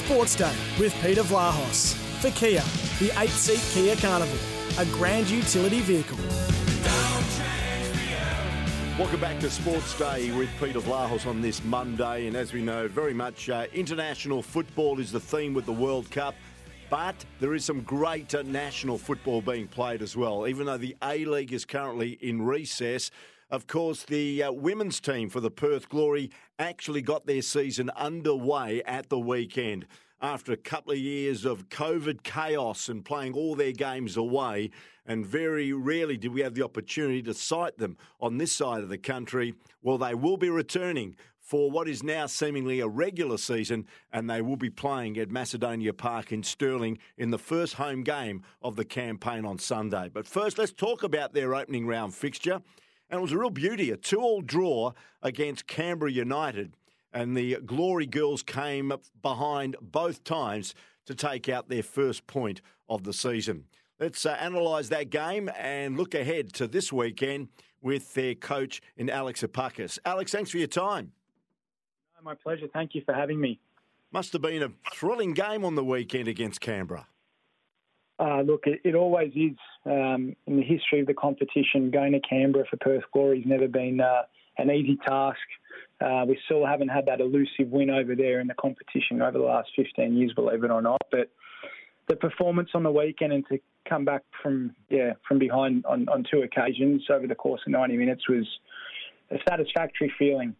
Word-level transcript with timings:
Sports 0.00 0.34
Day 0.34 0.54
with 0.78 0.94
Peter 1.02 1.22
Vlahos. 1.22 1.94
For 2.22 2.30
Kia, 2.30 2.62
the 3.00 3.12
eight 3.20 3.28
seat 3.28 3.60
Kia 3.74 3.94
Carnival, 3.96 4.38
a 4.78 4.86
grand 4.86 5.28
utility 5.28 5.80
vehicle. 5.80 6.16
Welcome 8.98 9.20
back 9.20 9.38
to 9.40 9.50
Sports 9.50 9.98
Day 9.98 10.30
with 10.32 10.48
Peter 10.58 10.80
Vlahos 10.80 11.26
on 11.26 11.42
this 11.42 11.62
Monday. 11.64 12.26
And 12.26 12.34
as 12.34 12.54
we 12.54 12.62
know, 12.62 12.88
very 12.88 13.12
much 13.12 13.50
uh, 13.50 13.66
international 13.74 14.40
football 14.40 14.98
is 15.00 15.12
the 15.12 15.20
theme 15.20 15.52
with 15.52 15.66
the 15.66 15.72
World 15.72 16.10
Cup. 16.10 16.34
But 16.88 17.22
there 17.38 17.54
is 17.54 17.66
some 17.66 17.82
great 17.82 18.32
national 18.46 18.96
football 18.96 19.42
being 19.42 19.68
played 19.68 20.00
as 20.00 20.16
well. 20.16 20.48
Even 20.48 20.64
though 20.64 20.78
the 20.78 20.96
A 21.04 21.26
League 21.26 21.52
is 21.52 21.66
currently 21.66 22.12
in 22.22 22.40
recess, 22.40 23.10
of 23.50 23.66
course, 23.66 24.04
the 24.04 24.44
uh, 24.44 24.52
women's 24.52 25.00
team 25.00 25.28
for 25.28 25.40
the 25.40 25.50
Perth 25.50 25.88
Glory 25.88 26.30
actually 26.58 27.02
got 27.02 27.26
their 27.26 27.42
season 27.42 27.90
underway 27.96 28.82
at 28.84 29.08
the 29.08 29.18
weekend. 29.18 29.86
After 30.22 30.52
a 30.52 30.56
couple 30.56 30.92
of 30.92 30.98
years 30.98 31.44
of 31.44 31.68
COVID 31.70 32.22
chaos 32.22 32.88
and 32.88 33.04
playing 33.04 33.32
all 33.32 33.54
their 33.54 33.72
games 33.72 34.16
away, 34.16 34.70
and 35.06 35.26
very 35.26 35.72
rarely 35.72 36.16
did 36.16 36.32
we 36.32 36.42
have 36.42 36.54
the 36.54 36.62
opportunity 36.62 37.22
to 37.22 37.34
sight 37.34 37.78
them 37.78 37.96
on 38.20 38.36
this 38.36 38.52
side 38.52 38.82
of 38.82 38.90
the 38.90 38.98
country, 38.98 39.54
well, 39.82 39.98
they 39.98 40.14
will 40.14 40.36
be 40.36 40.50
returning 40.50 41.16
for 41.40 41.68
what 41.68 41.88
is 41.88 42.04
now 42.04 42.26
seemingly 42.26 42.78
a 42.78 42.86
regular 42.86 43.36
season, 43.36 43.84
and 44.12 44.30
they 44.30 44.40
will 44.40 44.56
be 44.56 44.70
playing 44.70 45.18
at 45.18 45.30
Macedonia 45.30 45.92
Park 45.92 46.30
in 46.30 46.44
Stirling 46.44 46.98
in 47.16 47.30
the 47.30 47.38
first 47.38 47.74
home 47.74 48.04
game 48.04 48.42
of 48.62 48.76
the 48.76 48.84
campaign 48.84 49.44
on 49.44 49.58
Sunday. 49.58 50.08
But 50.12 50.28
first, 50.28 50.58
let's 50.58 50.72
talk 50.72 51.02
about 51.02 51.32
their 51.32 51.56
opening 51.56 51.88
round 51.88 52.14
fixture. 52.14 52.60
And 53.10 53.18
it 53.18 53.22
was 53.22 53.32
a 53.32 53.38
real 53.38 53.50
beauty, 53.50 53.90
a 53.90 53.96
two-all 53.96 54.40
draw 54.40 54.92
against 55.20 55.66
Canberra 55.66 56.12
United. 56.12 56.76
And 57.12 57.36
the 57.36 57.56
Glory 57.66 58.06
Girls 58.06 58.42
came 58.42 58.92
behind 59.20 59.76
both 59.82 60.22
times 60.22 60.74
to 61.06 61.14
take 61.14 61.48
out 61.48 61.68
their 61.68 61.82
first 61.82 62.28
point 62.28 62.60
of 62.88 63.02
the 63.02 63.12
season. 63.12 63.64
Let's 63.98 64.24
uh, 64.24 64.36
analyse 64.40 64.88
that 64.88 65.10
game 65.10 65.50
and 65.58 65.96
look 65.96 66.14
ahead 66.14 66.52
to 66.54 66.68
this 66.68 66.92
weekend 66.92 67.48
with 67.82 68.14
their 68.14 68.34
coach 68.34 68.80
in 68.96 69.10
Alex 69.10 69.42
Epakis. 69.42 69.98
Alex, 70.04 70.30
thanks 70.30 70.50
for 70.50 70.58
your 70.58 70.68
time. 70.68 71.12
My 72.22 72.34
pleasure. 72.34 72.68
Thank 72.72 72.94
you 72.94 73.02
for 73.04 73.14
having 73.14 73.40
me. 73.40 73.58
Must 74.12 74.32
have 74.34 74.42
been 74.42 74.62
a 74.62 74.70
thrilling 74.92 75.32
game 75.32 75.64
on 75.64 75.74
the 75.74 75.84
weekend 75.84 76.28
against 76.28 76.60
Canberra. 76.60 77.06
Uh, 78.20 78.42
look, 78.42 78.64
it, 78.66 78.80
it, 78.84 78.94
always 78.94 79.32
is. 79.34 79.56
Um, 79.86 80.36
in 80.46 80.58
the 80.58 80.62
history 80.62 81.00
of 81.00 81.06
the 81.06 81.14
competition, 81.14 81.90
going 81.90 82.12
to 82.12 82.20
Canberra 82.20 82.66
for 82.68 82.76
Perth 82.76 83.04
Glory 83.14 83.38
has 83.38 83.46
never 83.48 83.66
been 83.66 84.00
uh, 84.00 84.22
an 84.58 84.70
easy 84.70 84.98
task. 85.08 85.38
Uh, 86.02 86.24
we 86.28 86.38
still 86.44 86.66
haven't 86.66 86.88
had 86.88 87.06
that 87.06 87.20
elusive 87.20 87.68
win 87.68 87.88
over 87.88 88.14
there 88.14 88.40
in 88.40 88.46
the 88.46 88.54
competition 88.54 89.22
over 89.22 89.38
the 89.38 89.44
last 89.44 89.70
15 89.74 90.16
years, 90.16 90.32
believe 90.34 90.64
it 90.64 90.70
or 90.70 90.82
not. 90.82 91.00
But 91.10 91.30
the 92.08 92.16
performance 92.16 92.70
on 92.74 92.82
the 92.82 92.90
weekend 92.90 93.32
and 93.32 93.46
to 93.48 93.58
come 93.88 94.04
back 94.04 94.22
from 94.42 94.74
yeah 94.90 95.12
from 95.26 95.38
behind 95.38 95.84
on, 95.86 96.08
on 96.08 96.24
two 96.30 96.42
occasions 96.42 97.02
over 97.08 97.26
the 97.26 97.34
course 97.34 97.60
of 97.66 97.72
90 97.72 97.96
minutes 97.96 98.28
was 98.28 98.46
a 99.30 99.36
satisfactory 99.48 100.12
feeling. 100.18 100.54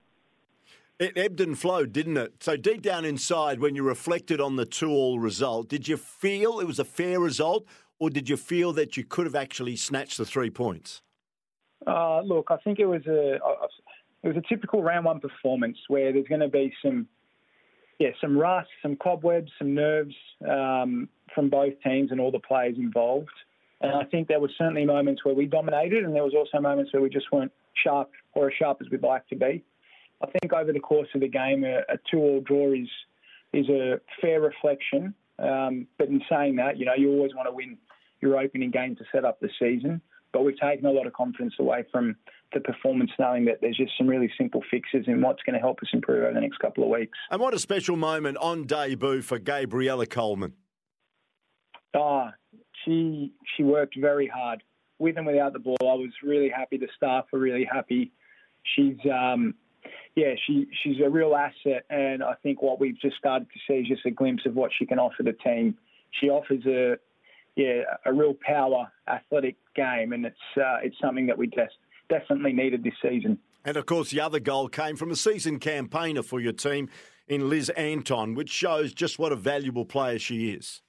It 1.01 1.17
ebbed 1.17 1.41
and 1.41 1.59
flowed, 1.59 1.95
didn't 1.95 2.19
it? 2.19 2.35
So 2.41 2.59
deep 2.59 2.83
down 2.83 3.07
inside, 3.07 3.59
when 3.59 3.75
you 3.75 3.83
reflected 3.83 4.39
on 4.39 4.57
the 4.57 4.67
two-all 4.67 5.19
result, 5.19 5.71
did 5.71 5.89
you 5.89 5.97
feel 5.97 6.61
it 6.61 6.67
was 6.67 6.79
a 6.79 6.85
fair 6.85 7.19
result, 7.19 7.65
or 7.99 8.11
did 8.11 8.29
you 8.29 8.37
feel 8.37 8.75
that 8.75 8.99
you 8.99 9.05
could 9.05 9.25
have 9.25 9.35
actually 9.35 9.77
snatched 9.77 10.19
the 10.19 10.27
three 10.27 10.51
points? 10.51 11.01
Uh, 11.87 12.21
look, 12.21 12.49
I 12.51 12.59
think 12.59 12.79
it 12.79 12.85
was 12.85 13.01
a 13.07 13.39
it 14.23 14.29
was 14.29 14.37
a 14.37 14.43
typical 14.47 14.83
round 14.83 15.07
one 15.07 15.21
performance 15.21 15.79
where 15.89 16.13
there's 16.13 16.29
going 16.29 16.43
to 16.43 16.49
be 16.49 16.71
some 16.85 17.09
yeah 17.99 18.11
some 18.21 18.37
rust, 18.37 18.69
some 18.83 18.95
cobwebs, 18.97 19.51
some 19.59 19.75
nerves 19.75 20.15
um, 20.47 21.09
from 21.35 21.49
both 21.49 21.73
teams 21.83 22.11
and 22.11 22.21
all 22.21 22.31
the 22.31 22.41
players 22.41 22.77
involved. 22.77 23.31
And 23.81 23.93
I 23.93 24.05
think 24.05 24.29
there 24.29 24.39
were 24.39 24.51
certainly 24.59 24.85
moments 24.85 25.25
where 25.25 25.35
we 25.35 25.47
dominated, 25.47 26.05
and 26.05 26.15
there 26.15 26.25
was 26.25 26.35
also 26.37 26.61
moments 26.61 26.93
where 26.93 27.01
we 27.01 27.09
just 27.09 27.33
weren't 27.33 27.53
sharp 27.83 28.11
or 28.35 28.49
as 28.49 28.53
sharp 28.59 28.83
as 28.83 28.91
we'd 28.91 29.03
like 29.03 29.27
to 29.29 29.37
be. 29.37 29.65
I 30.23 30.27
think 30.27 30.53
over 30.53 30.73
the 30.73 30.81
course 30.81 31.09
of 31.15 31.21
the 31.21 31.29
game, 31.29 31.65
a, 31.65 31.79
a 31.89 31.99
two-all 32.11 32.41
draw 32.41 32.73
is 32.73 32.89
is 33.53 33.69
a 33.69 34.01
fair 34.21 34.41
reflection. 34.41 35.15
Um, 35.39 35.87
but 35.99 36.09
in 36.09 36.23
saying 36.31 36.57
that, 36.57 36.77
you 36.77 36.85
know, 36.85 36.95
you 36.95 37.11
always 37.11 37.35
want 37.35 37.49
to 37.49 37.53
win 37.53 37.79
your 38.21 38.39
opening 38.39 38.71
game 38.71 38.95
to 38.97 39.05
set 39.11 39.25
up 39.25 39.41
the 39.41 39.49
season. 39.59 40.01
But 40.33 40.45
we've 40.45 40.59
taken 40.59 40.87
a 40.87 40.93
lot 40.93 41.07
of 41.07 41.13
confidence 41.13 41.55
away 41.59 41.85
from 41.91 42.15
the 42.53 42.61
performance, 42.61 43.11
knowing 43.19 43.47
that 43.47 43.61
there's 43.61 43.77
just 43.77 43.93
some 43.99 44.07
really 44.07 44.31
simple 44.39 44.63
fixes 44.71 45.05
in 45.07 45.21
what's 45.23 45.43
going 45.43 45.55
to 45.55 45.61
help 45.61 45.79
us 45.83 45.89
improve 45.93 46.25
over 46.25 46.35
the 46.35 46.41
next 46.41 46.59
couple 46.59 46.85
of 46.85 46.91
weeks. 46.91 47.17
And 47.31 47.41
what 47.41 47.55
a 47.55 47.59
special 47.59 47.97
moment 47.97 48.37
on 48.39 48.65
debut 48.65 49.23
for 49.23 49.39
Gabriella 49.39 50.07
Coleman. 50.07 50.55
Ah, 51.97 51.99
oh, 51.99 52.59
she 52.85 53.33
she 53.57 53.65
worked 53.65 53.97
very 53.99 54.29
hard 54.29 54.63
with 54.99 55.17
and 55.17 55.27
without 55.27 55.53
the 55.53 55.59
ball. 55.59 55.77
I 55.81 55.95
was 55.95 56.11
really 56.23 56.49
happy. 56.49 56.77
The 56.77 56.89
staff 56.97 57.25
were 57.33 57.41
really 57.41 57.65
happy. 57.65 58.13
She's 58.77 58.99
um, 59.13 59.55
yeah, 60.17 60.35
she 60.47 60.67
she's 60.83 60.97
a 61.05 61.09
real 61.09 61.35
asset, 61.35 61.85
and 61.91 62.23
I 62.23 62.35
think 62.43 62.63
what 62.63 62.81
we've 62.81 62.99
just 63.01 63.17
started 63.17 63.49
to 63.53 63.59
see 63.67 63.81
is 63.81 63.89
just 63.89 64.07
a 64.07 64.11
glimpse 64.11 64.45
of 64.47 64.55
what 64.55 64.71
she 64.79 64.87
can 64.87 64.99
offer 64.99 65.23
the 65.23 65.33
team. 65.33 65.77
She 66.21 66.29
offers 66.29 66.65
a 66.67 66.97
yeah 67.57 67.83
a 68.05 68.13
real 68.13 68.35
power 68.47 68.91
athletic 69.09 69.57
game, 69.75 70.13
and 70.13 70.27
it's 70.27 70.37
uh, 70.57 70.79
it's 70.83 70.97
something 71.01 71.27
that 71.27 71.39
we 71.39 71.47
just 71.47 71.75
definitely 72.09 72.53
needed 72.53 72.83
this 72.83 72.95
season. 73.03 73.39
And 73.65 73.77
of 73.77 73.87
course, 73.87 74.11
the 74.11 74.21
other 74.21 74.41
goal 74.41 74.69
came 74.69 74.97
from 74.97 75.11
a 75.11 75.17
seasoned 75.17 75.61
campaigner 75.61 76.23
for 76.23 76.41
your 76.41 76.53
team 76.53 76.89
in 77.29 77.49
Liz 77.49 77.69
Anton, 77.71 78.35
which 78.35 78.51
shows 78.51 78.93
just 78.93 79.19
what 79.19 79.33
a 79.33 79.37
valuable 79.37 79.85
player 79.85 80.19
she 80.19 80.51
is. 80.51 80.83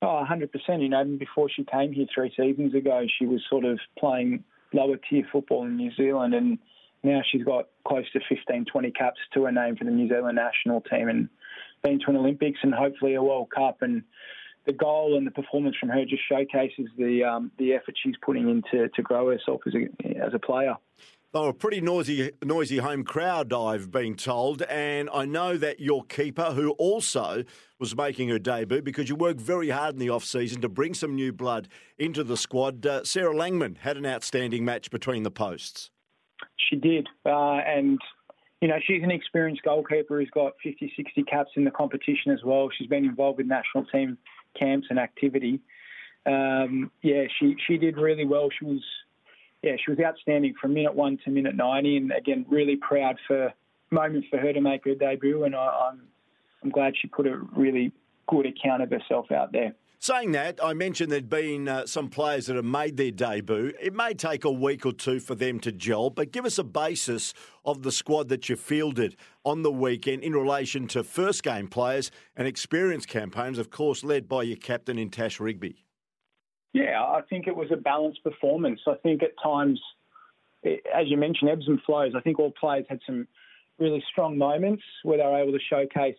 Oh, 0.00 0.24
100%. 0.28 0.48
You 0.80 0.88
know, 0.88 1.04
before 1.18 1.48
she 1.50 1.64
came 1.64 1.92
here 1.92 2.06
three 2.14 2.32
seasons 2.36 2.72
ago, 2.74 3.04
she 3.18 3.26
was 3.26 3.42
sort 3.50 3.64
of 3.64 3.80
playing 3.98 4.44
lower 4.72 4.96
tier 5.10 5.26
football 5.32 5.64
in 5.64 5.76
New 5.76 5.90
Zealand 5.96 6.34
and 6.34 6.58
now 7.08 7.22
she's 7.30 7.44
got 7.44 7.68
close 7.86 8.04
to 8.12 8.20
15, 8.28 8.66
20 8.66 8.90
caps 8.92 9.18
to 9.34 9.44
her 9.44 9.52
name 9.52 9.76
for 9.76 9.84
the 9.84 9.90
New 9.90 10.08
Zealand 10.08 10.36
national 10.36 10.80
team 10.82 11.08
and 11.08 11.28
been 11.82 11.98
to 12.00 12.10
an 12.10 12.16
Olympics 12.16 12.58
and 12.62 12.74
hopefully 12.74 13.14
a 13.14 13.22
World 13.22 13.48
Cup. 13.54 13.78
And 13.82 14.02
the 14.66 14.72
goal 14.72 15.16
and 15.16 15.26
the 15.26 15.30
performance 15.30 15.76
from 15.78 15.88
her 15.88 16.04
just 16.04 16.22
showcases 16.28 16.88
the 16.96 17.24
um, 17.24 17.50
the 17.58 17.72
effort 17.72 17.94
she's 18.02 18.16
putting 18.22 18.48
into 18.48 18.88
to 18.88 19.02
grow 19.02 19.30
herself 19.30 19.62
as 19.66 19.74
a, 19.74 20.24
as 20.24 20.34
a 20.34 20.38
player. 20.38 20.76
They 21.32 21.40
were 21.40 21.50
a 21.50 21.54
pretty 21.54 21.82
noisy, 21.82 22.32
noisy 22.42 22.78
home 22.78 23.04
crowd, 23.04 23.52
I've 23.52 23.90
been 23.90 24.14
told. 24.14 24.62
And 24.62 25.10
I 25.12 25.26
know 25.26 25.58
that 25.58 25.78
your 25.78 26.02
keeper, 26.04 26.52
who 26.52 26.70
also 26.72 27.44
was 27.78 27.94
making 27.94 28.30
her 28.30 28.38
debut 28.38 28.80
because 28.80 29.10
you 29.10 29.14
worked 29.14 29.40
very 29.40 29.68
hard 29.68 29.92
in 29.92 30.00
the 30.00 30.08
off-season 30.08 30.62
to 30.62 30.70
bring 30.70 30.94
some 30.94 31.14
new 31.14 31.30
blood 31.30 31.68
into 31.98 32.24
the 32.24 32.38
squad, 32.38 32.86
uh, 32.86 33.04
Sarah 33.04 33.34
Langman 33.34 33.76
had 33.76 33.98
an 33.98 34.06
outstanding 34.06 34.64
match 34.64 34.90
between 34.90 35.22
the 35.22 35.30
posts. 35.30 35.90
She 36.56 36.76
did. 36.76 37.08
Uh, 37.24 37.58
and, 37.58 37.98
you 38.60 38.68
know, 38.68 38.78
she's 38.86 39.02
an 39.02 39.10
experienced 39.10 39.62
goalkeeper 39.62 40.18
who's 40.18 40.30
got 40.30 40.52
50, 40.62 40.92
60 40.96 41.22
caps 41.24 41.50
in 41.56 41.64
the 41.64 41.70
competition 41.70 42.32
as 42.32 42.42
well. 42.44 42.68
She's 42.76 42.88
been 42.88 43.04
involved 43.04 43.38
with 43.38 43.46
national 43.46 43.84
team 43.86 44.18
camps 44.58 44.88
and 44.90 44.98
activity. 44.98 45.60
Um, 46.26 46.90
yeah, 47.02 47.24
she, 47.38 47.56
she 47.66 47.78
did 47.78 47.96
really 47.96 48.24
well. 48.24 48.48
She 48.58 48.64
was, 48.64 48.82
yeah, 49.62 49.76
she 49.84 49.90
was 49.90 50.00
outstanding 50.00 50.54
from 50.60 50.74
minute 50.74 50.94
one 50.94 51.18
to 51.24 51.30
minute 51.30 51.56
90. 51.56 51.96
And 51.96 52.12
again, 52.12 52.44
really 52.48 52.76
proud 52.76 53.16
for 53.26 53.52
moment 53.90 54.26
for 54.30 54.38
her 54.38 54.52
to 54.52 54.60
make 54.60 54.84
her 54.84 54.94
debut. 54.94 55.44
And 55.44 55.54
I, 55.54 55.90
I'm, 55.90 56.02
I'm 56.62 56.70
glad 56.70 56.94
she 57.00 57.08
put 57.08 57.26
a 57.26 57.38
really 57.56 57.92
good 58.28 58.46
account 58.46 58.82
of 58.82 58.90
herself 58.90 59.30
out 59.32 59.52
there. 59.52 59.74
Saying 60.00 60.30
that, 60.32 60.60
I 60.62 60.74
mentioned 60.74 61.10
there'd 61.10 61.28
been 61.28 61.66
uh, 61.66 61.84
some 61.84 62.08
players 62.08 62.46
that 62.46 62.54
have 62.54 62.64
made 62.64 62.96
their 62.96 63.10
debut. 63.10 63.72
It 63.82 63.92
may 63.92 64.14
take 64.14 64.44
a 64.44 64.50
week 64.50 64.86
or 64.86 64.92
two 64.92 65.18
for 65.18 65.34
them 65.34 65.58
to 65.60 65.72
gel, 65.72 66.08
but 66.08 66.30
give 66.30 66.44
us 66.44 66.56
a 66.56 66.62
basis 66.62 67.34
of 67.64 67.82
the 67.82 67.90
squad 67.90 68.28
that 68.28 68.48
you 68.48 68.54
fielded 68.54 69.16
on 69.44 69.62
the 69.62 69.72
weekend 69.72 70.22
in 70.22 70.34
relation 70.34 70.86
to 70.88 71.02
first 71.02 71.42
game 71.42 71.66
players 71.66 72.12
and 72.36 72.46
experienced 72.46 73.08
campaigns, 73.08 73.58
of 73.58 73.70
course, 73.70 74.04
led 74.04 74.28
by 74.28 74.44
your 74.44 74.56
captain 74.56 74.98
in 75.00 75.10
Tash 75.10 75.40
Rigby. 75.40 75.84
Yeah, 76.72 77.02
I 77.02 77.22
think 77.28 77.48
it 77.48 77.56
was 77.56 77.72
a 77.72 77.76
balanced 77.76 78.22
performance. 78.22 78.80
I 78.86 78.94
think 79.02 79.24
at 79.24 79.32
times, 79.42 79.80
as 80.64 81.08
you 81.08 81.16
mentioned, 81.16 81.50
ebbs 81.50 81.66
and 81.66 81.82
flows. 81.82 82.12
I 82.16 82.20
think 82.20 82.38
all 82.38 82.52
players 82.52 82.84
had 82.88 83.00
some 83.04 83.26
really 83.80 84.04
strong 84.12 84.38
moments 84.38 84.84
where 85.02 85.18
they 85.18 85.24
were 85.24 85.40
able 85.40 85.52
to 85.52 85.64
showcase 85.68 86.14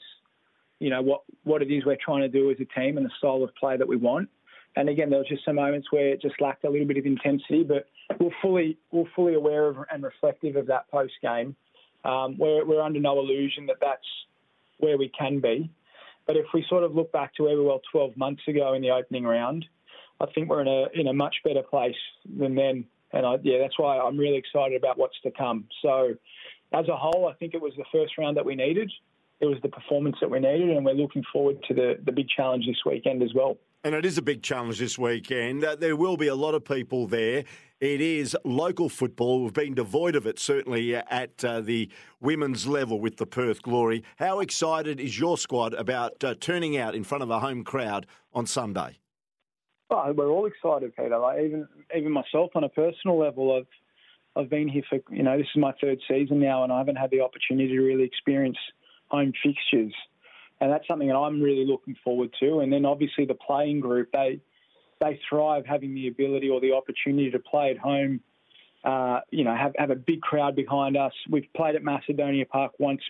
you 0.80 0.90
know 0.90 1.02
what 1.02 1.22
what 1.44 1.62
it 1.62 1.72
is 1.72 1.86
we're 1.86 1.98
trying 2.04 2.22
to 2.22 2.30
do 2.30 2.50
as 2.50 2.58
a 2.60 2.80
team 2.80 2.98
and 2.98 3.06
the 3.06 3.12
style 3.18 3.44
of 3.44 3.54
play 3.56 3.78
that 3.78 3.88
we 3.88 3.96
want. 3.96 4.30
And 4.76 4.88
again, 4.88 5.10
there 5.10 5.20
was 5.20 5.28
just 5.28 5.44
some 5.44 5.56
moments 5.56 5.92
where 5.92 6.10
it 6.10 6.22
just 6.22 6.40
lacked 6.40 6.64
a 6.64 6.70
little 6.70 6.88
bit 6.88 6.98
of 6.98 7.06
intensity, 7.06 7.64
but 7.64 7.88
we're 8.20 8.30
fully 8.42 8.78
we're 8.92 9.10
fully 9.16 9.34
aware 9.34 9.68
of 9.68 9.78
and 9.92 10.04
reflective 10.04 10.56
of 10.56 10.68
that 10.68 10.90
post 10.90 11.14
game. 11.22 11.56
Um, 12.06 12.38
we're, 12.38 12.66
we're 12.66 12.82
under 12.82 13.00
no 13.00 13.20
illusion 13.20 13.66
that 13.66 13.78
that's 13.82 14.06
where 14.78 14.98
we 14.98 15.10
can 15.10 15.42
be. 15.42 15.70
But 16.26 16.38
if 16.38 16.46
we 16.54 16.66
sort 16.70 16.84
of 16.84 16.96
look 16.96 17.12
back 17.12 17.36
to 17.36 17.44
where 17.44 17.58
we 17.58 17.64
were 17.64 17.78
12 17.92 18.16
months 18.16 18.44
ago 18.48 18.74
in 18.74 18.82
the 18.82 18.92
opening 18.92 19.26
round, 19.26 19.66
I 20.22 20.28
think 20.34 20.50
we're 20.50 20.62
in 20.62 20.68
a 20.68 20.86
in 20.94 21.08
a 21.08 21.14
much 21.14 21.36
better 21.44 21.64
place 21.64 21.96
than 22.38 22.56
then. 22.56 22.86
And 23.12 23.26
I, 23.26 23.38
yeah, 23.42 23.58
that's 23.60 23.78
why 23.80 23.98
I'm 23.98 24.18
really 24.18 24.38
excited 24.38 24.78
about 24.78 24.98
what's 24.98 25.20
to 25.22 25.32
come. 25.32 25.66
So, 25.82 26.14
as 26.72 26.88
a 26.88 26.96
whole, 26.96 27.28
I 27.28 27.34
think 27.34 27.56
it 27.56 27.62
was 27.62 27.74
the 27.76 27.86
first 27.92 28.18
round 28.18 28.38
that 28.38 28.46
we 28.46 28.56
needed 28.56 28.92
it 29.42 29.46
was 29.46 29.58
the 29.64 29.70
performance 29.70 30.18
that 30.22 30.30
we 30.30 30.40
needed, 30.40 30.70
and 30.70 30.86
we're 30.86 30.94
looking 30.94 31.24
forward 31.32 31.58
to 31.68 31.74
the, 31.74 31.98
the 32.06 32.12
big 32.12 32.28
challenge 32.28 32.66
this 32.66 32.80
weekend 32.86 33.24
as 33.24 33.34
well. 33.34 33.58
And 33.84 33.96
it 33.96 34.06
is 34.06 34.18
a 34.18 34.22
big 34.22 34.44
challenge 34.44 34.80
this 34.80 34.98
weekend. 35.00 35.64
Uh, 35.64 35.76
there 35.76 35.96
will 35.96 36.18
be 36.18 36.28
a 36.28 36.36
lot 36.36 36.54
of 36.54 36.66
people 36.66 37.08
there. 37.08 37.46
It 37.80 38.02
is 38.02 38.36
local 38.44 38.90
football. 38.90 39.42
We've 39.44 39.54
been 39.54 39.74
devoid 39.74 40.18
of 40.18 40.28
it, 40.28 40.38
certainly 40.38 40.94
at 40.94 41.46
uh, 41.46 41.62
the 41.62 41.90
women's 42.20 42.68
level 42.68 43.00
with 43.00 43.16
the 43.16 43.26
Perth 43.26 43.62
Glory. 43.62 44.04
How 44.18 44.42
excited 44.42 45.00
is 45.00 45.18
your 45.18 45.38
squad 45.38 45.74
about 45.76 46.22
uh, 46.22 46.36
turning 46.42 46.76
out 46.76 46.94
in 46.94 47.06
front 47.06 47.24
of 47.24 47.30
a 47.30 47.40
home 47.40 47.64
crowd 47.64 48.06
on 48.34 48.46
Sunday? 48.46 49.00
Oh, 49.90 50.12
we're 50.12 50.30
all 50.30 50.46
excited, 50.46 50.94
Peter. 50.98 51.18
Like 51.18 51.40
even 51.40 51.68
even 51.96 52.12
myself 52.12 52.52
on 52.56 52.66
a 52.66 52.70
personal 52.70 53.18
level, 53.18 53.58
I've 53.58 54.44
I've 54.44 54.50
been 54.50 54.68
here 54.68 54.84
for 54.90 55.00
you 55.10 55.24
know 55.24 55.38
this 55.38 55.48
is 55.56 55.62
my 55.62 55.74
third 55.82 56.00
season 56.08 56.42
now, 56.42 56.64
and 56.66 56.74
I 56.74 56.80
haven't 56.80 56.98
had 56.98 57.12
the 57.12 57.22
opportunity 57.22 57.70
to 57.70 57.80
really 57.80 58.04
experience 58.04 58.58
home 59.10 59.34
fixtures, 59.44 59.94
and 60.62 60.72
that's 60.72 60.88
something 60.88 61.08
that 61.08 61.16
I'm 61.16 61.42
really 61.42 61.66
looking 61.66 61.96
forward 62.04 62.34
to. 62.40 62.60
And 62.60 62.72
then 62.72 62.86
obviously 62.86 63.26
the 63.26 63.36
playing 63.36 63.80
group, 63.80 64.10
they 64.12 64.40
they 65.00 65.20
thrive 65.30 65.66
having 65.66 65.94
the 65.94 66.08
ability 66.08 66.50
or 66.50 66.60
the 66.60 66.74
opportunity 66.74 67.32
to 67.32 67.40
play 67.40 67.72
at 67.72 67.78
home. 67.78 68.22
Uh, 68.84 69.20
you 69.30 69.44
know, 69.44 69.56
have 69.56 69.74
have 69.78 69.90
a 69.90 69.96
big 69.96 70.22
crowd 70.22 70.56
behind 70.56 70.98
us. 70.98 71.14
We've 71.30 71.48
played 71.56 71.76
at 71.76 71.84
Macedonia 71.84 72.46
Park 72.46 72.74
once 72.80 73.02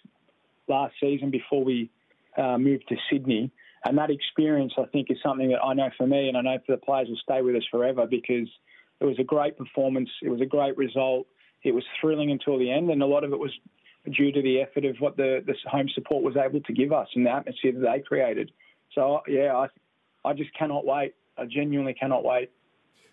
last 0.67 0.95
season 0.99 1.31
before 1.31 1.63
we 1.63 1.89
uh, 2.37 2.57
moved 2.57 2.87
to 2.89 2.95
Sydney. 3.11 3.51
And 3.85 3.97
that 3.97 4.09
experience, 4.09 4.73
I 4.77 4.85
think, 4.85 5.09
is 5.09 5.17
something 5.23 5.49
that 5.49 5.63
I 5.63 5.73
know 5.73 5.89
for 5.97 6.05
me 6.05 6.27
and 6.27 6.37
I 6.37 6.41
know 6.41 6.57
for 6.65 6.73
the 6.73 6.81
players 6.81 7.07
will 7.07 7.17
stay 7.23 7.41
with 7.41 7.55
us 7.55 7.63
forever 7.71 8.05
because 8.05 8.47
it 8.99 9.05
was 9.05 9.17
a 9.19 9.23
great 9.23 9.57
performance. 9.57 10.09
It 10.21 10.29
was 10.29 10.41
a 10.41 10.45
great 10.45 10.77
result. 10.77 11.27
It 11.63 11.73
was 11.73 11.83
thrilling 11.99 12.31
until 12.31 12.57
the 12.57 12.71
end, 12.71 12.89
and 12.89 13.01
a 13.01 13.05
lot 13.05 13.23
of 13.23 13.33
it 13.33 13.39
was 13.39 13.51
due 14.09 14.31
to 14.31 14.41
the 14.41 14.61
effort 14.61 14.85
of 14.85 14.97
what 14.99 15.17
the, 15.17 15.43
the 15.45 15.55
home 15.69 15.87
support 15.93 16.23
was 16.23 16.35
able 16.37 16.61
to 16.61 16.73
give 16.73 16.91
us 16.91 17.07
and 17.15 17.25
the 17.25 17.31
atmosphere 17.31 17.73
that 17.73 17.79
they 17.79 18.01
created. 18.01 18.51
So, 18.93 19.21
yeah, 19.27 19.55
I, 19.55 19.67
I 20.29 20.33
just 20.33 20.53
cannot 20.57 20.85
wait. 20.85 21.13
I 21.37 21.45
genuinely 21.45 21.93
cannot 21.93 22.23
wait. 22.23 22.51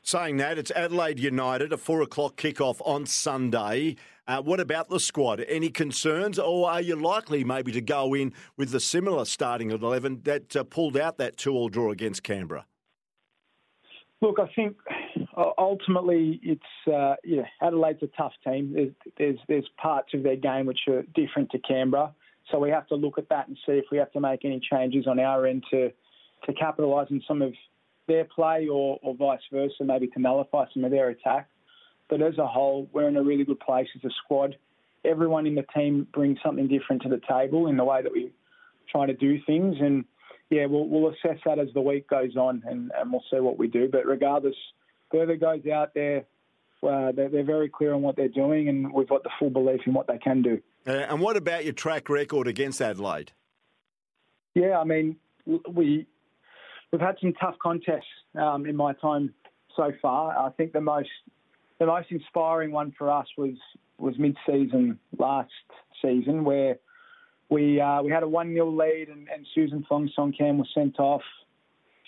Saying 0.02 0.36
that, 0.36 0.56
it's 0.56 0.70
Adelaide 0.70 1.18
United, 1.18 1.72
a 1.72 1.76
four 1.76 2.00
o'clock 2.00 2.36
kickoff 2.36 2.80
on 2.84 3.06
Sunday. 3.06 3.96
Uh, 4.28 4.40
what 4.40 4.60
about 4.60 4.88
the 4.88 5.00
squad? 5.00 5.44
Any 5.48 5.68
concerns, 5.68 6.38
or 6.38 6.70
are 6.70 6.80
you 6.80 6.96
likely 6.96 7.44
maybe 7.44 7.72
to 7.72 7.80
go 7.80 8.14
in 8.14 8.32
with 8.56 8.70
the 8.70 8.80
similar 8.80 9.24
starting 9.24 9.72
at 9.72 9.82
11 9.82 10.22
that 10.22 10.54
uh, 10.54 10.64
pulled 10.64 10.96
out 10.96 11.18
that 11.18 11.36
two 11.36 11.52
all 11.52 11.68
draw 11.68 11.90
against 11.90 12.22
Canberra? 12.22 12.66
Look, 14.22 14.38
I 14.40 14.46
think 14.54 14.76
ultimately 15.36 16.40
it's 16.42 16.92
uh, 16.92 17.16
yeah 17.24 17.42
Adelaide's 17.62 18.02
a 18.02 18.08
tough 18.16 18.32
team. 18.44 18.72
There's, 18.72 18.92
there's, 19.18 19.38
there's 19.48 19.68
parts 19.76 20.14
of 20.14 20.22
their 20.22 20.36
game 20.36 20.66
which 20.66 20.80
are 20.88 21.02
different 21.14 21.50
to 21.50 21.58
Canberra, 21.58 22.14
so 22.50 22.58
we 22.58 22.70
have 22.70 22.86
to 22.88 22.94
look 22.94 23.18
at 23.18 23.28
that 23.28 23.48
and 23.48 23.56
see 23.66 23.72
if 23.72 23.86
we 23.90 23.98
have 23.98 24.12
to 24.12 24.20
make 24.20 24.44
any 24.44 24.60
changes 24.60 25.06
on 25.06 25.18
our 25.18 25.46
end 25.46 25.64
to 25.70 25.92
to 26.44 26.52
capitalise 26.52 27.08
on 27.10 27.22
some 27.26 27.42
of 27.42 27.52
their 28.06 28.24
play 28.24 28.68
or, 28.68 28.98
or 29.02 29.14
vice 29.14 29.40
versa, 29.52 29.84
maybe 29.84 30.06
to 30.08 30.20
nullify 30.20 30.64
some 30.72 30.84
of 30.84 30.90
their 30.90 31.08
attack. 31.08 31.48
But 32.08 32.22
as 32.22 32.38
a 32.38 32.46
whole, 32.46 32.88
we're 32.92 33.08
in 33.08 33.16
a 33.16 33.22
really 33.22 33.44
good 33.44 33.58
place 33.58 33.88
as 33.96 34.04
a 34.04 34.14
squad. 34.24 34.56
Everyone 35.04 35.46
in 35.46 35.56
the 35.56 35.64
team 35.74 36.06
brings 36.12 36.38
something 36.44 36.68
different 36.68 37.02
to 37.02 37.08
the 37.08 37.20
table 37.28 37.66
in 37.66 37.76
the 37.76 37.84
way 37.84 38.02
that 38.02 38.12
we 38.12 38.30
try 38.90 39.06
to 39.06 39.14
do 39.14 39.40
things 39.44 39.76
and 39.80 40.04
yeah, 40.50 40.66
we'll, 40.66 40.86
we'll 40.86 41.10
assess 41.10 41.40
that 41.44 41.58
as 41.58 41.68
the 41.74 41.80
week 41.80 42.08
goes 42.08 42.36
on 42.36 42.62
and, 42.66 42.92
and 42.96 43.10
we'll 43.10 43.24
see 43.30 43.40
what 43.40 43.58
we 43.58 43.66
do. 43.66 43.88
But 43.90 44.06
regardless, 44.06 44.54
whoever 45.10 45.36
goes 45.36 45.66
out 45.66 45.94
there, 45.94 46.24
uh, 46.82 47.12
they're, 47.12 47.28
they're, 47.28 47.44
very 47.44 47.68
clear 47.68 47.94
on 47.94 48.02
what 48.02 48.16
they're 48.16 48.28
doing 48.28 48.68
and 48.68 48.92
we've 48.92 49.08
got 49.08 49.22
the 49.22 49.30
full 49.38 49.50
belief 49.50 49.80
in 49.86 49.94
what 49.94 50.06
they 50.06 50.18
can 50.18 50.42
do. 50.42 50.60
Uh, 50.86 50.92
and 50.92 51.20
what 51.20 51.36
about 51.36 51.64
your 51.64 51.72
track 51.72 52.08
record 52.08 52.46
against 52.46 52.80
Adelaide? 52.80 53.32
Yeah, 54.54 54.78
I 54.78 54.84
mean, 54.84 55.16
we, 55.46 56.06
we've 56.92 57.00
had 57.00 57.16
some 57.20 57.32
tough 57.34 57.56
contests 57.62 58.04
um, 58.40 58.66
in 58.66 58.76
my 58.76 58.92
time 58.94 59.34
so 59.76 59.92
far. 60.00 60.36
I 60.36 60.50
think 60.50 60.72
the 60.72 60.80
most 60.80 61.10
the 61.78 61.86
most 61.86 62.10
inspiring 62.10 62.72
one 62.72 62.94
for 62.96 63.10
us 63.10 63.26
was 63.36 63.54
was 63.98 64.14
mid 64.18 64.36
season 64.46 64.98
last 65.18 65.50
season 66.02 66.44
where 66.44 66.78
we 67.48 67.80
uh, 67.80 68.02
we 68.02 68.10
had 68.10 68.22
a 68.22 68.28
1 68.28 68.52
0 68.52 68.70
lead, 68.70 69.08
and, 69.08 69.28
and 69.28 69.46
Susan 69.54 69.84
Phonsongkham 69.90 70.58
was 70.58 70.68
sent 70.74 70.98
off 70.98 71.22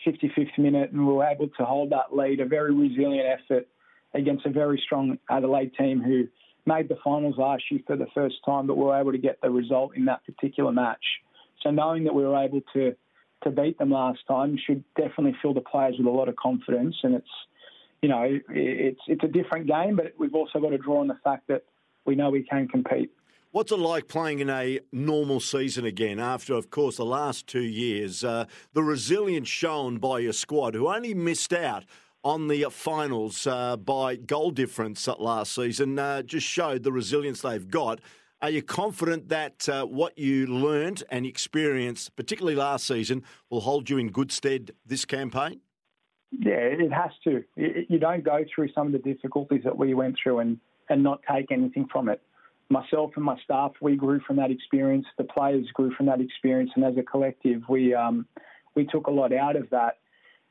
55th 0.06 0.58
minute, 0.58 0.92
and 0.92 1.06
we 1.06 1.12
were 1.12 1.24
able 1.24 1.48
to 1.48 1.64
hold 1.64 1.90
that 1.90 2.14
lead. 2.14 2.40
A 2.40 2.46
very 2.46 2.74
resilient 2.74 3.26
effort 3.26 3.68
against 4.14 4.46
a 4.46 4.50
very 4.50 4.80
strong 4.84 5.18
Adelaide 5.30 5.72
team 5.76 6.02
who 6.02 6.28
made 6.66 6.88
the 6.88 6.96
finals 7.02 7.36
last 7.38 7.64
year 7.70 7.80
for 7.86 7.96
the 7.96 8.06
first 8.14 8.36
time, 8.44 8.66
but 8.66 8.76
we 8.76 8.84
were 8.84 8.98
able 8.98 9.12
to 9.12 9.18
get 9.18 9.40
the 9.40 9.50
result 9.50 9.96
in 9.96 10.04
that 10.04 10.24
particular 10.24 10.72
match. 10.72 11.04
So 11.62 11.70
knowing 11.70 12.04
that 12.04 12.14
we 12.14 12.24
were 12.24 12.36
able 12.36 12.60
to 12.74 12.94
to 13.44 13.50
beat 13.50 13.78
them 13.78 13.92
last 13.92 14.18
time 14.26 14.58
should 14.66 14.82
definitely 14.96 15.36
fill 15.40 15.54
the 15.54 15.60
players 15.60 15.94
with 15.96 16.08
a 16.08 16.10
lot 16.10 16.28
of 16.28 16.34
confidence. 16.36 16.96
And 17.02 17.14
it's 17.14 17.28
you 18.02 18.08
know 18.08 18.38
it's 18.50 19.00
it's 19.06 19.24
a 19.24 19.28
different 19.28 19.66
game, 19.66 19.96
but 19.96 20.14
we've 20.18 20.34
also 20.34 20.60
got 20.60 20.70
to 20.70 20.78
draw 20.78 21.00
on 21.00 21.08
the 21.08 21.18
fact 21.24 21.48
that 21.48 21.64
we 22.04 22.14
know 22.14 22.30
we 22.30 22.42
can 22.42 22.68
compete. 22.68 23.10
What's 23.50 23.72
it 23.72 23.78
like 23.78 24.08
playing 24.08 24.40
in 24.40 24.50
a 24.50 24.80
normal 24.92 25.40
season 25.40 25.86
again 25.86 26.20
after, 26.20 26.52
of 26.52 26.68
course, 26.68 26.98
the 26.98 27.06
last 27.06 27.46
two 27.46 27.62
years? 27.62 28.22
Uh, 28.22 28.44
the 28.74 28.82
resilience 28.82 29.48
shown 29.48 29.96
by 29.96 30.18
your 30.18 30.34
squad, 30.34 30.74
who 30.74 30.86
only 30.86 31.14
missed 31.14 31.54
out 31.54 31.86
on 32.22 32.48
the 32.48 32.64
finals 32.70 33.46
uh, 33.46 33.78
by 33.78 34.16
goal 34.16 34.50
difference 34.50 35.08
last 35.18 35.54
season, 35.54 35.98
uh, 35.98 36.20
just 36.20 36.46
showed 36.46 36.82
the 36.82 36.92
resilience 36.92 37.40
they've 37.40 37.70
got. 37.70 38.02
Are 38.42 38.50
you 38.50 38.60
confident 38.60 39.30
that 39.30 39.66
uh, 39.66 39.86
what 39.86 40.18
you 40.18 40.46
learned 40.46 41.02
and 41.10 41.24
experienced, 41.24 42.14
particularly 42.16 42.54
last 42.54 42.86
season, 42.86 43.24
will 43.48 43.60
hold 43.60 43.88
you 43.88 43.96
in 43.96 44.10
good 44.10 44.30
stead 44.30 44.72
this 44.84 45.06
campaign? 45.06 45.60
Yeah, 46.32 46.58
it 46.58 46.92
has 46.92 47.12
to. 47.24 47.42
You 47.56 47.98
don't 47.98 48.22
go 48.22 48.44
through 48.54 48.72
some 48.74 48.88
of 48.88 48.92
the 48.92 48.98
difficulties 48.98 49.62
that 49.64 49.78
we 49.78 49.94
went 49.94 50.16
through 50.22 50.40
and, 50.40 50.60
and 50.90 51.02
not 51.02 51.22
take 51.26 51.50
anything 51.50 51.88
from 51.90 52.10
it 52.10 52.20
myself 52.70 53.12
and 53.16 53.24
my 53.24 53.38
staff, 53.44 53.72
we 53.80 53.96
grew 53.96 54.20
from 54.26 54.36
that 54.36 54.50
experience. 54.50 55.06
The 55.16 55.24
players 55.24 55.66
grew 55.72 55.92
from 55.94 56.06
that 56.06 56.20
experience, 56.20 56.70
and 56.76 56.84
as 56.84 56.96
a 56.96 57.02
collective, 57.02 57.62
we 57.68 57.94
um, 57.94 58.26
we 58.74 58.86
took 58.86 59.06
a 59.06 59.10
lot 59.10 59.32
out 59.32 59.56
of 59.56 59.70
that. 59.70 59.98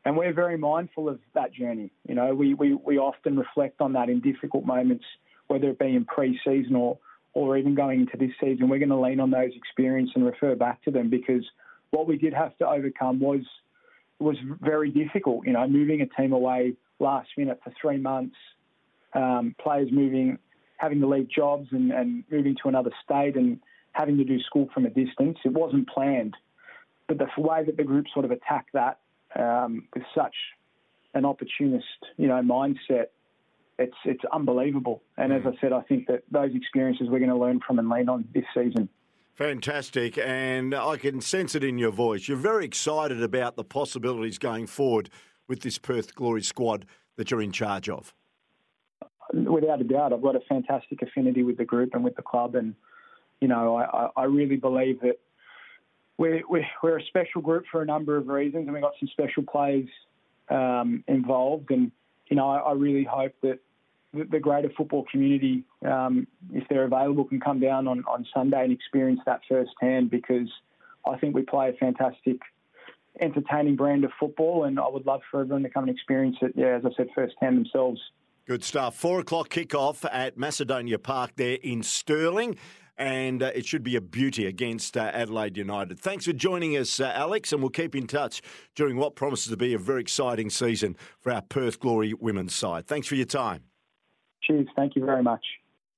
And 0.06 0.16
we're 0.16 0.34
very 0.34 0.58
mindful 0.58 1.10
of 1.10 1.20
that 1.34 1.54
journey. 1.54 1.92
You 2.08 2.16
know, 2.16 2.34
we, 2.34 2.54
we, 2.54 2.74
we 2.74 2.98
often 2.98 3.38
reflect 3.38 3.82
on 3.82 3.92
that 3.94 4.10
in 4.10 4.22
difficult 4.22 4.66
moments, 4.66 5.04
whether 5.48 5.70
it 5.70 5.80
be 5.80 5.96
in 5.96 6.06
pre-season 6.06 6.76
or 6.76 6.98
or 7.34 7.58
even 7.58 7.76
going 7.76 8.02
into 8.02 8.18
this 8.18 8.32
season. 8.42 8.68
We're 8.68 8.80
going 8.80 8.90
to 8.90 9.00
lean 9.00 9.20
on 9.20 9.30
those 9.30 9.52
experiences 9.56 10.14
and 10.16 10.26
refer 10.26 10.56
back 10.56 10.82
to 10.84 10.92
them 10.92 11.10
because 11.10 11.44
what 11.92 12.08
we 12.08 12.18
did 12.18 12.34
have 12.34 12.58
to 12.58 12.68
overcome 12.68 13.20
was 13.20 13.42
was 14.20 14.38
very 14.62 14.90
difficult. 14.90 15.46
You 15.46 15.54
know, 15.54 15.68
moving 15.68 16.02
a 16.02 16.08
team 16.08 16.34
away 16.34 16.74
last 17.00 17.30
minute 17.38 17.60
for 17.64 17.72
three 17.80 17.98
months, 17.98 18.36
um, 19.14 19.56
players 19.62 19.90
moving 19.92 20.40
having 20.78 21.00
to 21.02 21.08
leave 21.08 21.28
jobs 21.30 21.68
and, 21.72 21.92
and 21.92 22.24
moving 22.32 22.56
to 22.64 22.70
another 22.70 22.92
state 23.04 23.36
and 23.36 23.60
having 23.92 24.18
to 24.18 24.24
do 24.24 24.40
school 24.42 24.70
from 24.74 24.86
a 24.86 24.90
distance. 24.90 25.38
It 25.44 25.52
wasn't 25.52 25.90
planned. 25.90 26.36
But 27.08 27.18
the 27.18 27.28
way 27.38 27.64
that 27.66 27.78
the 27.78 27.84
group 27.84 28.06
sort 28.14 28.26
of 28.26 28.32
attacked 28.32 28.74
that 28.74 29.00
um, 29.36 29.88
with 29.94 30.04
such 30.16 30.36
an 31.14 31.26
opportunist, 31.26 31.86
you 32.18 32.28
know, 32.28 32.42
mindset, 32.42 33.08
it's 33.80 33.96
it's 34.06 34.24
unbelievable. 34.32 35.04
And 35.18 35.32
as 35.32 35.44
I 35.46 35.60
said, 35.62 35.72
I 35.72 35.82
think 35.82 36.08
that 36.08 36.24
those 36.32 36.52
experiences 36.56 37.08
we're 37.10 37.20
going 37.20 37.30
to 37.30 37.38
learn 37.38 37.60
from 37.66 37.80
and 37.80 37.90
lean 37.90 38.10
on 38.10 38.28
this 38.34 38.46
season. 38.54 38.90
Fantastic, 39.34 40.18
and 40.18 40.74
I 40.74 40.98
can 40.98 41.22
sense 41.22 41.54
it 41.54 41.64
in 41.64 41.78
your 41.78 41.92
voice. 41.92 42.28
You're 42.28 42.38
very 42.38 42.66
excited 42.66 43.22
about 43.22 43.56
the 43.56 43.64
possibilities 43.64 44.40
going 44.40 44.66
forward 44.66 45.12
with 45.48 45.62
this 45.62 45.78
Perth 45.78 46.16
Glory 46.16 46.42
squad 46.42 46.88
that 47.18 47.30
you're 47.30 47.42
in 47.42 47.52
charge 47.52 47.88
of. 47.88 48.16
Without 49.34 49.82
a 49.82 49.84
doubt, 49.84 50.14
I've 50.14 50.22
got 50.22 50.36
a 50.36 50.42
fantastic 50.48 51.02
affinity 51.02 51.44
with 51.44 51.58
the 51.58 51.66
group 51.66 51.94
and 51.94 52.04
with 52.04 52.16
the 52.16 52.22
club, 52.22 52.56
and 52.56 52.76
you 53.42 53.48
know, 53.48 53.78
I, 53.78 54.10
I 54.16 54.24
really 54.24 54.56
believe 54.56 55.02
that 55.02 55.20
we're, 56.18 56.42
we're, 56.50 56.98
a 56.98 57.04
special 57.06 57.42
group 57.42 57.66
for 57.72 57.82
a 57.82 57.86
number 57.86 58.18
of 58.18 58.28
reasons, 58.28 58.66
and 58.66 58.74
we've 58.74 58.82
got 58.82 58.94
some 59.00 59.10
special 59.10 59.44
players 59.44 59.88
um, 60.50 61.04
involved, 61.08 61.70
and 61.72 61.92
you 62.28 62.36
know, 62.36 62.50
I, 62.50 62.58
I 62.58 62.74
really 62.74 63.04
hope 63.04 63.34
that 63.44 63.60
the 64.14 64.40
greater 64.40 64.70
football 64.76 65.06
community, 65.12 65.64
um, 65.86 66.28
if 66.54 66.68
they're 66.70 66.86
available, 66.86 67.26
can 67.26 67.40
come 67.40 67.60
down 67.60 67.88
on, 67.88 68.04
on 68.08 68.26
Sunday 68.34 68.64
and 68.64 68.72
experience 68.72 69.20
that 69.26 69.42
firsthand 69.48 70.10
because 70.10 70.48
I 71.08 71.18
think 71.18 71.36
we 71.36 71.44
play 71.44 71.70
a 71.70 71.74
fantastic, 71.74 72.38
entertaining 73.20 73.76
brand 73.76 74.04
of 74.04 74.12
football, 74.20 74.64
and 74.64 74.80
I 74.80 74.88
would 74.88 75.06
love 75.06 75.22
for 75.30 75.42
everyone 75.42 75.64
to 75.64 75.70
come 75.70 75.84
and 75.84 75.96
experience 75.96 76.38
it, 76.42 76.54
yeah, 76.56 76.78
as 76.78 76.84
I 76.86 76.90
said, 76.96 77.08
firsthand 77.14 77.58
themselves. 77.58 78.00
Good 78.48 78.64
stuff. 78.64 78.96
Four 78.96 79.20
o'clock 79.20 79.50
kickoff 79.50 80.08
at 80.10 80.38
Macedonia 80.38 80.98
Park 80.98 81.32
there 81.36 81.58
in 81.64 81.84
Stirling 81.84 82.56
and 82.98 83.44
uh, 83.44 83.52
it 83.54 83.66
should 83.66 83.84
be 83.84 83.98
a 83.98 84.02
beauty 84.02 84.46
against 84.46 84.96
uh, 84.96 85.12
Adelaide 85.14 85.58
United. 85.58 86.00
Thanks 86.00 86.26
for 86.26 86.34
joining 86.34 86.78
us, 86.78 87.02
uh, 87.02 87.12
Alex, 87.14 87.52
and 87.52 87.62
we'll 87.62 87.70
keep 87.70 87.94
in 87.94 88.08
touch 88.08 88.42
during 88.74 88.96
what 88.96 89.16
promises 89.16 89.52
to 89.52 89.58
be 89.58 89.74
a 89.74 89.78
very 89.78 90.02
exciting 90.02 90.50
season 90.50 90.96
for 91.20 91.32
our 91.32 91.42
Perth 91.42 91.80
Glory 91.80 92.14
women's 92.14 92.56
side. 92.56 92.88
Thanks 92.88 93.06
for 93.06 93.16
your 93.16 93.26
time. 93.26 93.64
Cheers. 94.44 94.68
Thank 94.78 94.96
you 94.96 95.06
very 95.06 95.22
much. 95.22 95.44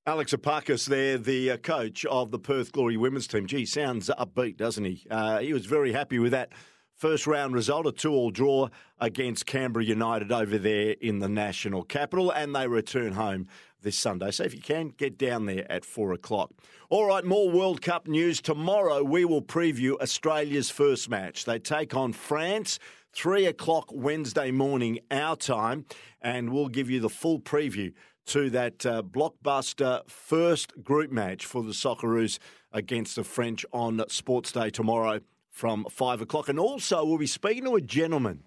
Alex 0.04 0.34
Epakis 0.34 0.88
there, 0.88 1.18
the 1.18 1.52
uh, 1.52 1.56
coach 1.58 2.04
of 2.06 2.32
the 2.32 2.38
Perth 2.38 2.72
Glory 2.72 2.96
women's 2.96 3.28
team. 3.28 3.46
Gee, 3.46 3.64
sounds 3.64 4.10
upbeat, 4.18 4.56
doesn't 4.56 4.84
he? 4.84 5.06
Uh, 5.08 5.38
he 5.38 5.52
was 5.52 5.66
very 5.66 5.92
happy 5.92 6.18
with 6.18 6.32
that 6.32 6.52
first 7.00 7.26
round 7.26 7.54
result, 7.54 7.86
a 7.86 7.92
two-all 7.92 8.30
draw 8.30 8.68
against 9.00 9.46
Canberra 9.46 9.82
United 9.82 10.30
over 10.30 10.58
there 10.58 10.94
in 11.00 11.18
the 11.18 11.30
national 11.30 11.82
capital, 11.82 12.30
and 12.30 12.54
they 12.54 12.68
return 12.68 13.14
home 13.14 13.48
this 13.80 13.98
Sunday. 13.98 14.30
So 14.30 14.44
if 14.44 14.54
you 14.54 14.60
can, 14.60 14.90
get 14.90 15.16
down 15.16 15.46
there 15.46 15.64
at 15.72 15.86
four 15.86 16.12
o'clock. 16.12 16.52
All 16.90 17.06
right, 17.06 17.24
more 17.24 17.50
World 17.50 17.80
Cup 17.80 18.06
news. 18.06 18.42
Tomorrow 18.42 19.02
we 19.02 19.24
will 19.24 19.40
preview 19.40 19.98
Australia's 19.98 20.68
first 20.68 21.08
match. 21.08 21.46
They 21.46 21.58
take 21.58 21.96
on 21.96 22.12
France. 22.12 22.78
Three 23.12 23.46
o'clock 23.46 23.86
Wednesday 23.90 24.50
morning, 24.50 25.00
our 25.10 25.36
time, 25.36 25.86
and 26.20 26.52
we'll 26.52 26.68
give 26.68 26.90
you 26.90 27.00
the 27.00 27.08
full 27.08 27.40
preview 27.40 27.92
to 28.26 28.50
that 28.50 28.84
uh, 28.86 29.02
blockbuster 29.02 30.08
first 30.08 30.84
group 30.84 31.10
match 31.10 31.46
for 31.46 31.62
the 31.62 31.72
Socceroos 31.72 32.38
against 32.72 33.16
the 33.16 33.24
French 33.24 33.64
on 33.72 34.00
Sports 34.08 34.52
Day 34.52 34.70
tomorrow 34.70 35.20
from 35.50 35.86
five 35.90 36.20
o'clock. 36.20 36.48
And 36.48 36.58
also, 36.58 37.04
we'll 37.04 37.18
be 37.18 37.26
speaking 37.26 37.64
to 37.64 37.76
a 37.76 37.80
gentleman. 37.80 38.44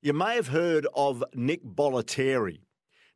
You 0.00 0.12
may 0.12 0.34
have 0.34 0.48
heard 0.48 0.86
of 0.94 1.22
Nick 1.34 1.64
Bollettieri. 1.64 2.60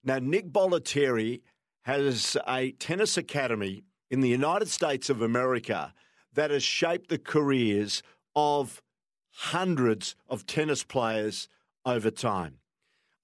Now, 0.05 0.19
Nick 0.19 0.53
Bollettieri 0.53 1.41
has 1.83 2.37
a 2.47 2.73
tennis 2.73 3.17
academy 3.17 3.85
in 4.11 4.21
the 4.21 4.29
United 4.29 4.69
States 4.69 5.09
of 5.09 5.23
America 5.23 5.95
that 6.35 6.51
has 6.51 6.63
shaped 6.63 7.09
the 7.09 7.19
careers 7.19 8.03
of 8.35 8.83
hundreds 9.31 10.15
of 10.29 10.47
tennis 10.47 10.85
players 10.85 11.49
over 11.85 12.11
time. 12.11 12.59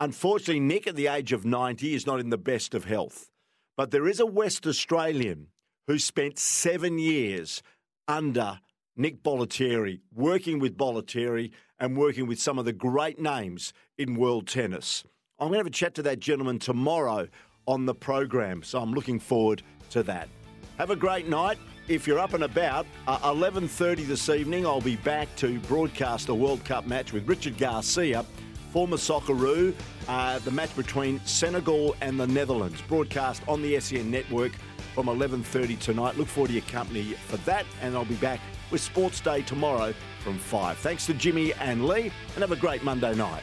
Unfortunately, 0.00 0.60
Nick, 0.60 0.86
at 0.86 0.96
the 0.96 1.08
age 1.08 1.32
of 1.32 1.44
90, 1.44 1.94
is 1.94 2.06
not 2.06 2.20
in 2.20 2.30
the 2.30 2.38
best 2.38 2.74
of 2.74 2.84
health. 2.84 3.30
But 3.76 3.90
there 3.90 4.06
is 4.06 4.20
a 4.20 4.26
West 4.26 4.66
Australian 4.66 5.48
who 5.86 5.98
spent 5.98 6.38
seven 6.38 6.98
years 6.98 7.62
under 8.06 8.60
Nick 8.98 9.22
Bollettieri, 9.22 10.00
working 10.12 10.58
with 10.58 10.76
Bollettieri 10.76 11.52
and 11.78 11.96
working 11.96 12.26
with 12.26 12.40
some 12.40 12.58
of 12.58 12.64
the 12.64 12.72
great 12.72 13.20
names 13.20 13.72
in 13.96 14.16
world 14.16 14.48
tennis. 14.48 15.04
I'm 15.38 15.46
going 15.46 15.52
to 15.52 15.58
have 15.58 15.66
a 15.68 15.70
chat 15.70 15.94
to 15.94 16.02
that 16.02 16.18
gentleman 16.18 16.58
tomorrow 16.58 17.28
on 17.68 17.86
the 17.86 17.94
program, 17.94 18.64
so 18.64 18.80
I'm 18.80 18.92
looking 18.92 19.20
forward 19.20 19.62
to 19.90 20.02
that. 20.02 20.28
Have 20.78 20.90
a 20.90 20.96
great 20.96 21.28
night. 21.28 21.58
If 21.86 22.08
you're 22.08 22.18
up 22.18 22.34
and 22.34 22.42
about, 22.42 22.86
uh, 23.06 23.18
11:30 23.22 24.04
this 24.04 24.28
evening, 24.28 24.66
I'll 24.66 24.80
be 24.80 24.96
back 24.96 25.34
to 25.36 25.60
broadcast 25.60 26.28
a 26.28 26.34
World 26.34 26.64
Cup 26.64 26.86
match 26.86 27.12
with 27.12 27.28
Richard 27.28 27.56
Garcia 27.56 28.26
former 28.70 28.96
Socceroo, 28.96 29.74
uh, 30.08 30.38
the 30.40 30.50
match 30.50 30.74
between 30.76 31.20
Senegal 31.24 31.96
and 32.00 32.18
the 32.18 32.26
Netherlands, 32.26 32.80
broadcast 32.82 33.42
on 33.48 33.62
the 33.62 33.78
SEN 33.80 34.10
network 34.10 34.52
from 34.94 35.06
11.30 35.06 35.78
tonight. 35.78 36.16
Look 36.16 36.28
forward 36.28 36.48
to 36.48 36.54
your 36.54 36.62
company 36.62 37.14
for 37.26 37.36
that, 37.38 37.64
and 37.82 37.96
I'll 37.96 38.04
be 38.04 38.16
back 38.16 38.40
with 38.70 38.80
Sports 38.80 39.20
Day 39.20 39.42
tomorrow 39.42 39.94
from 40.20 40.38
5. 40.38 40.78
Thanks 40.78 41.06
to 41.06 41.14
Jimmy 41.14 41.52
and 41.54 41.86
Lee, 41.86 42.10
and 42.34 42.38
have 42.38 42.52
a 42.52 42.56
great 42.56 42.82
Monday 42.84 43.14
night. 43.14 43.42